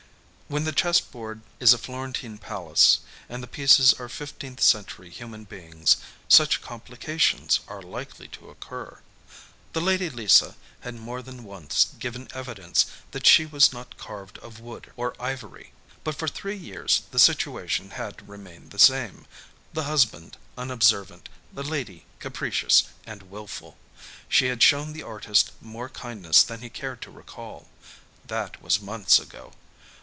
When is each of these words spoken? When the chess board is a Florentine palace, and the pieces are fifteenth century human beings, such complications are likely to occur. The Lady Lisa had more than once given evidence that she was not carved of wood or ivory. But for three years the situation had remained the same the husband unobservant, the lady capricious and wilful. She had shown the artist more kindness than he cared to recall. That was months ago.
When 0.47 0.65
the 0.65 0.73
chess 0.73 0.99
board 0.99 1.43
is 1.61 1.73
a 1.73 1.77
Florentine 1.77 2.37
palace, 2.37 2.99
and 3.29 3.41
the 3.41 3.47
pieces 3.47 3.93
are 3.93 4.09
fifteenth 4.09 4.59
century 4.61 5.09
human 5.09 5.45
beings, 5.45 5.95
such 6.27 6.61
complications 6.61 7.61
are 7.69 7.81
likely 7.81 8.27
to 8.35 8.49
occur. 8.49 8.99
The 9.71 9.79
Lady 9.79 10.09
Lisa 10.09 10.57
had 10.81 10.95
more 10.95 11.21
than 11.21 11.45
once 11.45 11.95
given 11.99 12.27
evidence 12.33 12.85
that 13.11 13.25
she 13.25 13.45
was 13.45 13.71
not 13.71 13.95
carved 13.95 14.39
of 14.39 14.59
wood 14.59 14.91
or 14.97 15.15
ivory. 15.21 15.71
But 16.03 16.15
for 16.15 16.27
three 16.27 16.57
years 16.57 17.03
the 17.11 17.17
situation 17.17 17.91
had 17.91 18.27
remained 18.27 18.71
the 18.71 18.77
same 18.77 19.27
the 19.71 19.83
husband 19.83 20.35
unobservant, 20.57 21.29
the 21.53 21.63
lady 21.63 22.05
capricious 22.19 22.83
and 23.07 23.23
wilful. 23.31 23.77
She 24.27 24.47
had 24.47 24.61
shown 24.61 24.91
the 24.91 25.03
artist 25.03 25.53
more 25.61 25.87
kindness 25.87 26.43
than 26.43 26.59
he 26.59 26.69
cared 26.69 27.01
to 27.03 27.09
recall. 27.09 27.69
That 28.27 28.61
was 28.61 28.81
months 28.81 29.17
ago. 29.17 29.53